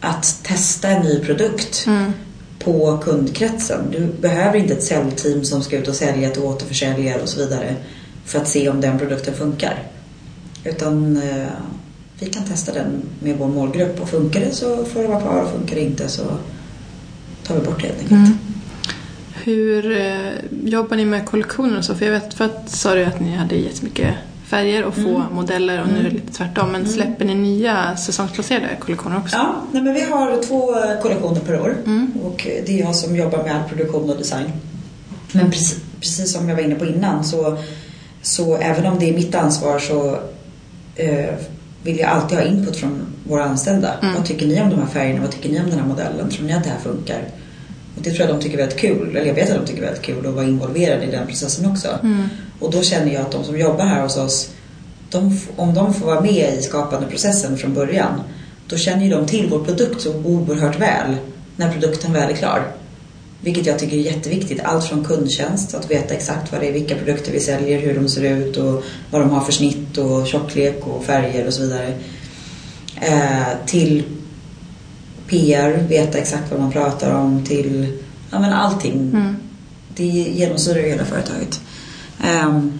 [0.00, 2.12] Att testa en ny produkt mm,
[2.58, 3.90] på kundkretsen.
[3.90, 7.76] Du behöver inte ett säljteam som ska ut och sälja till återförsäljare och så vidare
[8.24, 9.82] för att se om den produkten funkar.
[10.64, 11.48] Utan eh,
[12.18, 15.42] vi kan testa den med vår målgrupp och funkar det så får det vara kvar
[15.42, 16.22] och funkar det inte så
[17.42, 18.12] tar vi bort det helt enkelt.
[18.12, 18.38] mm.
[19.44, 20.32] Hur eh,
[20.64, 21.94] jobbar ni med kollektioner och så?
[21.94, 24.14] För jag vet, för att sa du att ni hade jättemycket
[24.48, 25.22] färger och få Mm.
[25.34, 26.14] modeller och nu är det Mm.
[26.14, 26.66] lite tvärtom.
[26.72, 26.92] Men Mm.
[26.92, 29.36] släpper ni nya säsongsplacerade kollektioner också?
[29.36, 32.12] Ja, nej men vi har två kollektioner per år Mm.
[32.24, 34.50] och det är jag som jobbar med all produktion och design.
[35.32, 37.58] Men precis, precis som jag var inne på innan så,
[38.22, 40.18] så även om det är mitt ansvar så
[40.96, 41.34] eh,
[41.82, 43.94] vill jag alltid ha input från våra anställda.
[44.02, 44.14] Mm.
[44.14, 45.20] Vad tycker ni om de här färgerna?
[45.20, 46.30] Vad tycker ni om den här modellen?
[46.30, 47.20] Tror ni att det här funkar?
[47.98, 49.16] Och det tror jag de tycker är väldigt kul.
[49.16, 51.70] Eller jag vet att de tycker är väldigt kul att vara involverade i den processen
[51.70, 51.88] också.
[52.02, 52.28] Mm.
[52.60, 54.50] Och då känner jag att de som jobbar här hos oss,
[55.10, 58.20] de, om de får vara med i skapandeprocessen från början,
[58.66, 61.16] då känner ju de till vår produkt så oerhört väl
[61.56, 62.62] när produkten väl är klar.
[63.40, 64.60] Vilket jag tycker är jätteviktigt.
[64.64, 68.08] Allt från kundtjänst, att veta exakt vad det är, vilka produkter vi säljer, hur de
[68.08, 71.94] ser ut och vad de har för snitt och tjocklek och färger och så vidare.
[73.00, 74.02] Eh, till
[75.28, 77.98] PR, veta exakt vad man pratar om, till
[78.30, 78.94] ja, men allting.
[78.94, 79.36] Mm.
[79.94, 81.60] Det genomsyrar hela företaget.
[82.24, 82.78] Ehm,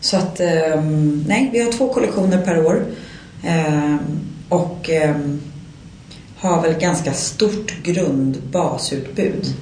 [0.00, 2.84] så att, ehm, nej, vi har två kollektioner per år.
[3.42, 3.98] Ehm,
[4.48, 4.90] och
[6.42, 9.54] har väl ganska stort grundbasutbud.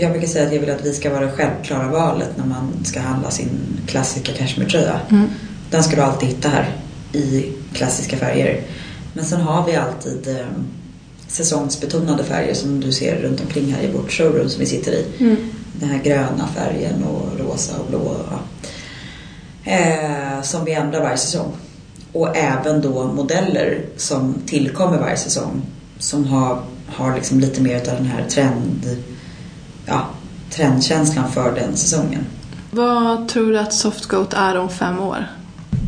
[0.00, 2.84] Jag brukar säga att jag vill att vi ska vara det självklara valet när man
[2.84, 3.50] ska handla sin
[3.86, 5.00] klassiska cashmere-tröja.
[5.10, 5.28] Mm.
[5.70, 6.76] Den ska du alltid hitta här
[7.12, 8.60] i klassiska färger.
[9.14, 10.46] Men sen har vi alltid eh,
[11.26, 15.06] säsongsbetonade färger som du ser runt omkring här i vårt showroom som vi sitter i.
[15.18, 15.36] Mm.
[15.72, 18.16] Den här gröna färgen och rosa och blå.
[19.64, 21.52] Eh, som vi ändrar varje säsong.
[22.12, 25.62] Och även då modeller som tillkommer varje säsong.
[25.98, 28.96] Som har, har liksom lite mer av den här trend,
[29.86, 30.06] ja,
[30.50, 32.26] trendkänslan för den säsongen.
[32.70, 35.26] Vad tror du att Softgoat är om fem år?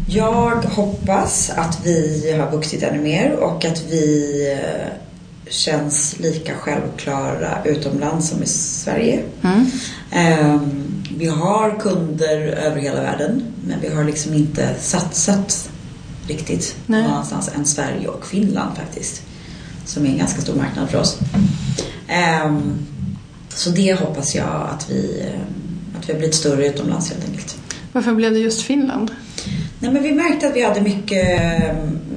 [0.09, 4.93] Jag hoppas att vi har vuxit ännu mer och att vi eh,
[5.51, 9.23] känns lika självklara utomlands som i Sverige.
[9.43, 9.67] Mm.
[10.11, 10.83] Ehm,
[11.19, 15.69] Vi har kunder över hela världen men vi har liksom inte satsat
[16.29, 17.03] riktigt Nej.
[17.09, 19.23] någonstans än Sverige och Finland faktiskt.
[19.85, 21.19] Som är en ganska stor marknad för oss.
[22.09, 22.79] Ehm,
[23.49, 25.41] Så det hoppas jag att vi, eh,
[25.99, 27.57] att vi har blivit större utomlands helt enkelt.
[27.93, 29.11] Varför blev det just Finland?
[29.81, 31.41] Nej, men vi märkte att vi hade mycket,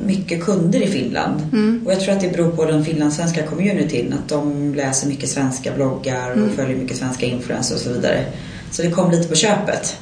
[0.06, 1.42] mycket kunder i Finland.
[1.54, 1.82] Mm.
[1.86, 4.14] Och jag tror att det beror på den finlandssvenska communityn.
[4.14, 6.56] Att de läser mycket svenska bloggar och Mm.
[6.56, 8.26] följer mycket svenska influencers och så vidare.
[8.72, 9.98] Så det kom lite på köpet.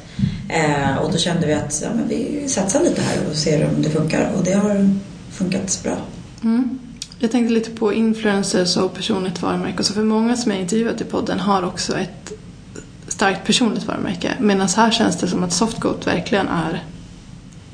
[0.48, 3.82] Eh, och då kände vi att ja, men vi satsar lite här och ser om
[3.82, 4.32] det funkar.
[4.36, 4.90] Och det har
[5.30, 5.96] funkat bra.
[6.42, 6.78] Mm.
[7.18, 9.78] Jag tänkte lite på influencers och personligt varumärke.
[9.78, 12.32] och Så för många som jag intervjuat i podden har också ett
[13.08, 14.32] starkt personligt varumärke.
[14.40, 16.84] Medan här känns det som att Softgoat verkligen är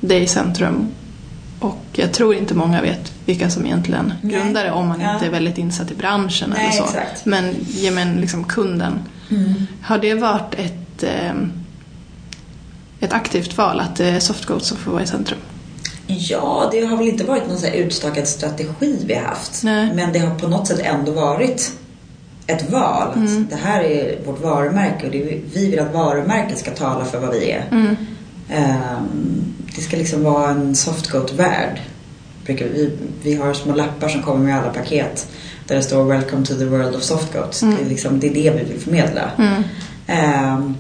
[0.09, 0.87] det i centrum.
[1.61, 4.33] Och jag tror inte många vet vilka som egentligen Nej.
[4.35, 5.15] grundar det om man Ja.
[5.15, 6.85] inte är väldigt insatt i branschen Nej, eller så.
[6.85, 7.25] exakt.
[7.27, 8.99] Men ge mig liksom kunden.
[9.31, 9.55] Mm.
[9.83, 11.33] Har det varit ett, eh,
[13.01, 15.39] ett aktivt val att det är Softgoat som får vara i centrum?
[16.07, 19.63] Ja, det har väl inte varit någon så utstakad strategi vi har haft.
[19.63, 19.93] Nej.
[19.95, 21.73] Men det har på något sätt ändå varit
[22.47, 23.13] ett val.
[23.17, 23.47] Mm.
[23.51, 27.51] Det här är vårt varumärke och vi vill att varumärket ska tala för vad vi
[27.51, 27.65] är.
[27.71, 27.97] Mm.
[28.49, 31.81] Ehm, det ska liksom vara en softgoat-värld.
[32.47, 32.91] Vi,
[33.23, 35.29] vi har små lappar som kommer med alla paket
[35.67, 37.63] där det står Welcome to the world of softgoats.
[37.63, 37.77] Mm.
[37.77, 39.31] Det, är liksom, det är det vi vill förmedla.
[39.39, 39.63] Mm.
[40.07, 40.75] Ehm,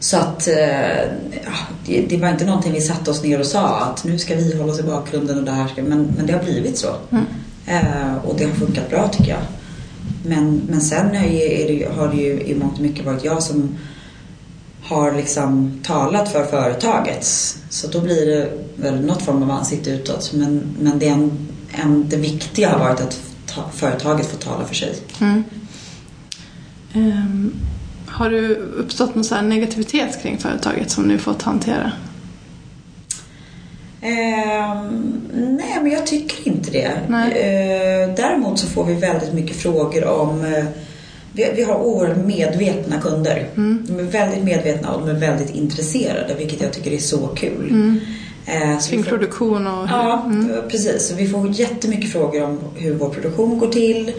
[0.00, 1.02] så att eh,
[1.44, 4.56] ja, det, var inte någonting vi satte oss ner och sa att nu ska vi
[4.56, 6.94] hålla oss i bakgrunden och det här ska, men, men det har blivit så.
[7.10, 7.24] Mm.
[7.66, 9.42] Eh, och det har funkat bra tycker jag.
[10.24, 13.78] Men, men sen är det, har det ju i mångt och mycket varit jag som
[14.88, 17.24] har liksom talat för företaget.
[17.70, 20.32] Så då blir det väl något form av ansikte utåt.
[20.34, 24.74] Men, men det, en, en, det viktiga har varit att ta, företaget får tala för
[24.74, 24.94] sig.
[25.20, 25.44] Mm.
[26.94, 27.54] Ehm,
[28.06, 31.92] har du uppstått någon så här negativitet kring företaget som nu fått hantera?
[34.00, 36.84] Ehm, nej, men jag tycker inte det.
[36.84, 40.44] Ehm, däremot så får vi väldigt mycket frågor om...
[40.44, 40.64] Eh,
[41.38, 43.46] vi, vi har oerhört medvetna kunder.
[43.56, 43.84] Mm.
[43.88, 47.68] De är väldigt medvetna och de är väldigt intresserade, vilket jag tycker är så kul.
[47.70, 48.00] Mm.
[48.80, 49.88] Så vi Kring får- produktion och?
[49.90, 50.50] Ja, Mm.
[50.68, 51.08] precis.
[51.08, 54.12] Så vi får jättemycket frågor om hur vår produktion går till.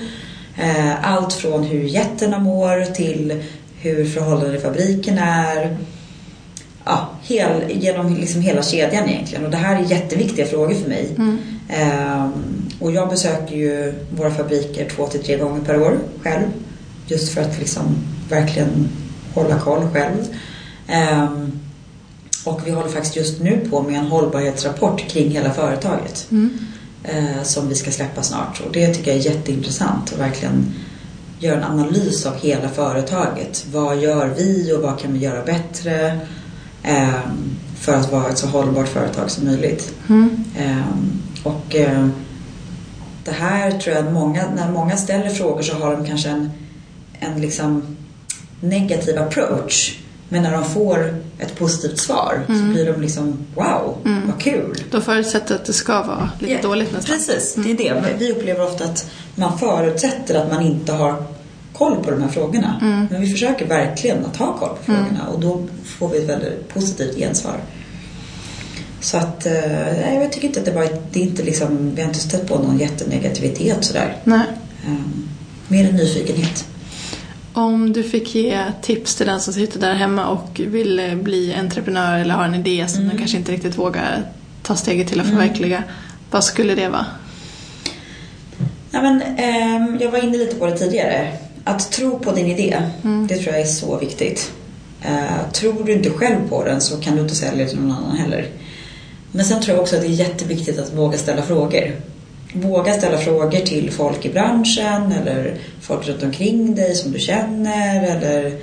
[0.57, 3.43] Eh, Allt från hur jätterna mår till
[3.81, 5.77] hur förhållandena i fabriken är.
[6.85, 9.45] Ja, hel, genom liksom hela kedjan egentligen.
[9.45, 11.09] Och det här är jätteviktiga frågor för mig.
[11.17, 11.37] Mm.
[11.69, 12.31] Ehm,
[12.79, 16.43] och jag besöker ju våra fabriker två till tre gånger per år själv.
[17.09, 17.83] Just för att liksom
[18.29, 18.89] verkligen
[19.33, 20.25] hålla koll själv.
[20.87, 21.59] Ehm,
[22.45, 26.27] och vi håller faktiskt just nu på med en hållbarhetsrapport kring hela företaget.
[26.31, 26.59] Mm.
[27.03, 28.61] Eh, som vi ska släppa snart.
[28.65, 30.13] Och det tycker jag är jätteintressant.
[30.13, 30.73] att verkligen
[31.39, 33.65] göra en analys av hela företaget.
[33.71, 36.19] Vad gör vi och vad kan vi göra bättre?
[36.83, 39.93] ehm, för att vara ett så hållbart företag som möjligt.
[40.09, 40.43] Mm.
[40.57, 42.07] Ehm, och eh,
[43.23, 46.51] det här tror jag att många, när många ställer frågor så har de kanske en,
[47.19, 47.97] en liksom
[48.61, 49.97] negativ approach.
[50.29, 52.73] Men när de får ett positivt svar så Mm.
[52.73, 54.27] blir de liksom wow, Mm.
[54.27, 54.83] vad kul.
[54.91, 57.15] Då förutsätter att det ska vara lite Ja, dåligt nästan.
[57.15, 58.15] Precis, det är det.
[58.19, 61.23] Vi upplever ofta att man förutsätter att man inte har
[61.73, 62.79] koll på de här frågorna.
[62.81, 63.07] Mm.
[63.11, 65.05] Men vi försöker verkligen att ha koll på Mm.
[65.05, 67.57] frågorna och då får vi ett väldigt positivt gensvar.
[69.01, 69.53] Så att, eh,
[70.01, 72.47] nej, jag tycker inte att det var, det är inte liksom, vi har inte stött
[72.47, 74.15] på någon jättenegativitet sådär.
[74.23, 74.41] Nej.
[74.87, 75.29] Um,
[75.67, 76.65] mer en nyfikenhet.
[77.53, 81.53] Om du fick ge tips till den som sitter där hemma och vill eh, bli
[81.53, 83.09] entreprenör eller har en idé som Mm.
[83.09, 84.23] den kanske inte riktigt vågar
[84.63, 85.37] ta steget till att Mm.
[85.37, 85.83] förverkliga.
[86.31, 87.05] Vad skulle det vara?
[88.91, 91.31] Ja, men, ehm, jag var inne lite på det tidigare.
[91.63, 93.27] Att tro på din idé, Mm.
[93.27, 94.51] det tror jag är så viktigt.
[95.01, 98.17] Eh, tror du inte själv på den så kan du inte sälja till någon annan
[98.17, 98.45] heller.
[99.31, 101.91] Men sen tror jag också att det är jätteviktigt att våga ställa frågor.
[102.53, 108.03] Våga ställa frågor till folk i branschen eller folk runt omkring dig som du känner
[108.17, 108.57] eller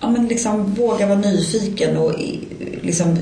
[0.00, 2.40] ja, men liksom våga vara nyfiken och i-
[2.82, 3.18] liksom,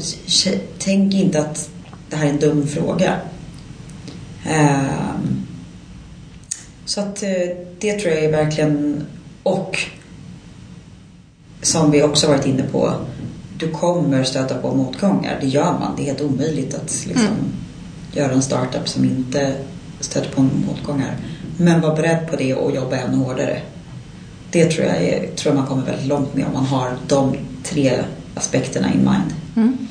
[0.78, 1.68] tänk inte att
[2.11, 3.16] det här är en dum fråga.
[4.46, 5.46] Ehm,
[6.85, 9.05] så att eh, det tror jag är verkligen
[9.42, 9.78] och
[11.62, 12.94] som vi också varit inne på
[13.59, 15.38] du kommer stöta på motgångar.
[15.40, 15.92] Det gör man.
[15.96, 17.44] Det är helt omöjligt att liksom, Mm.
[18.12, 19.55] göra en startup som inte
[20.04, 21.16] stöter på motgångar.
[21.56, 23.60] Men var beredd på det och jobba ännu hårdare.
[24.50, 27.92] Det tror jag, är, tror man kommer väldigt långt med om man har de tre
[28.34, 29.34] aspekterna in mind.
[29.56, 29.88] Mm.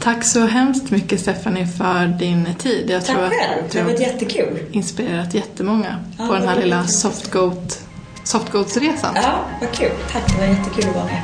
[0.00, 2.90] Tack så hemskt mycket Stephanie för din tid.
[2.90, 3.62] Jag tror Tack att själv.
[3.72, 4.58] Det har varit jättekul.
[4.72, 6.86] inspirerat jättemånga Ja, på den här lilla.
[6.86, 7.80] Softgoat,
[8.24, 9.12] Softgoats-resan.
[9.14, 9.90] Ja, vad kul.
[10.12, 11.22] Tack, det var jättekul att vara med.